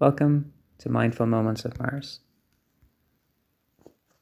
[0.00, 2.18] Welcome to Mindful Moments of Mars.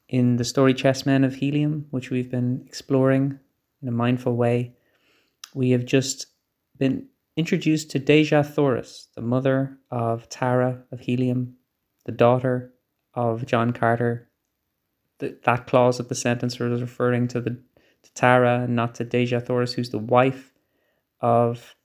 [0.07, 3.39] In the story Chessmen of Helium, which we've been exploring
[3.81, 4.75] in a mindful way,
[5.55, 6.27] we have just
[6.77, 11.55] been introduced to Dejah Thoris, the mother of Tara of Helium,
[12.05, 12.71] the daughter
[13.15, 14.29] of John Carter.
[15.17, 19.05] The, that clause of the sentence was referring to the to Tara and not to
[19.05, 20.53] Dejah Thoris, who's the wife
[21.19, 21.75] of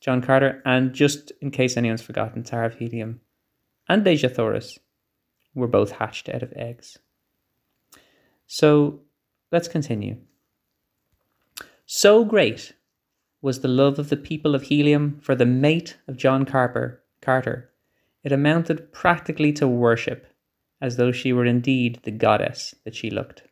[0.00, 0.62] John Carter.
[0.64, 3.20] And just in case anyone's forgotten, Tara of Helium
[3.88, 4.78] and Dejah Thoris
[5.54, 6.98] were both hatched out of eggs.
[8.46, 9.00] So
[9.52, 10.16] let's continue.
[11.86, 12.72] So great
[13.42, 17.70] was the love of the people of Helium for the mate of John Carper, Carter,
[18.22, 20.26] it amounted practically to worship,
[20.80, 23.42] as though she were indeed the goddess that she looked.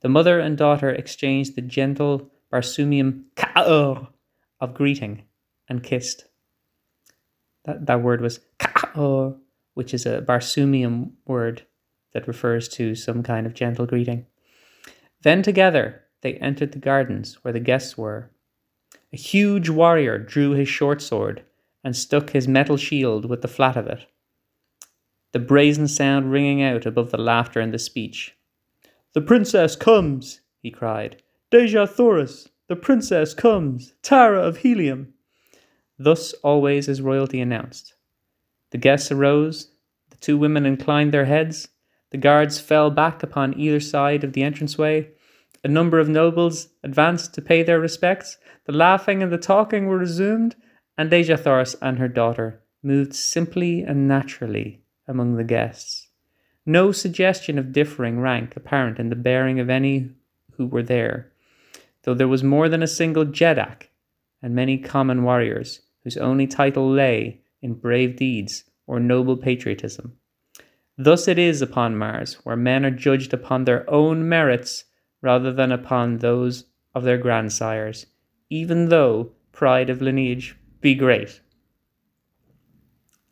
[0.00, 4.08] The mother and daughter exchanged the gentle Barsoomian ka'or oh,
[4.60, 5.24] of greeting
[5.68, 6.26] and kissed.
[7.64, 9.36] That, that word was ka'or,
[9.74, 11.66] which is a Barsoomian word
[12.12, 14.26] that refers to some kind of gentle greeting.
[15.22, 18.30] Then together they entered the gardens where the guests were.
[19.12, 21.42] A huge warrior drew his short sword
[21.82, 24.06] and stuck his metal shield with the flat of it,
[25.32, 28.36] the brazen sound ringing out above the laughter and the speech.
[29.14, 31.22] The princess comes, he cried.
[31.50, 35.13] Dejah Thoris, the princess comes, Tara of Helium.
[35.98, 37.94] Thus always is royalty announced.
[38.70, 39.70] The guests arose,
[40.10, 41.68] the two women inclined their heads,
[42.10, 45.10] the guards fell back upon either side of the entranceway,
[45.62, 49.98] a number of nobles advanced to pay their respects, the laughing and the talking were
[49.98, 50.56] resumed,
[50.98, 56.08] and Dejah Thoris and her daughter moved simply and naturally among the guests.
[56.66, 60.10] No suggestion of differing rank apparent in the bearing of any
[60.56, 61.32] who were there,
[62.02, 63.90] though there was more than a single Jeddak
[64.42, 70.16] and many common warriors whose only title lay in brave deeds or noble patriotism.
[70.96, 74.84] Thus it is upon Mars, where men are judged upon their own merits
[75.22, 78.06] rather than upon those of their grandsires,
[78.50, 81.40] even though pride of lineage be great.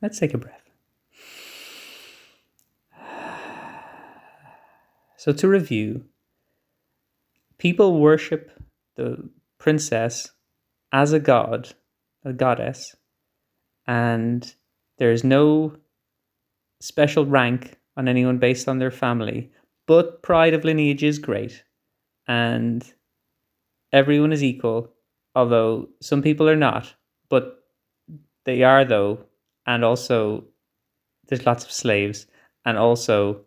[0.00, 0.58] Let's take a breath.
[5.16, 6.06] So, to review,
[7.58, 8.50] people worship
[8.96, 10.32] the princess
[10.90, 11.74] as a god,
[12.24, 12.94] a goddess,
[13.86, 14.54] and
[14.98, 15.76] there is no
[16.80, 19.50] special rank on anyone based on their family,
[19.86, 21.64] but pride of lineage is great,
[22.28, 22.92] and
[23.92, 24.92] everyone is equal,
[25.34, 26.94] although some people are not
[27.32, 27.64] but
[28.44, 29.18] they are though,
[29.66, 30.44] and also
[31.28, 32.26] there's lots of slaves,
[32.66, 33.40] and also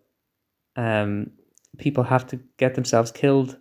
[0.76, 1.30] um,
[1.78, 3.60] people have to get themselves killed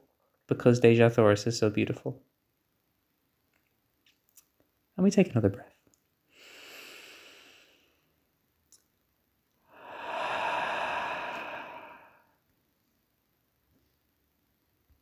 [0.48, 2.22] because Dejah Thoris is so beautiful.
[4.97, 5.74] And we take another breath.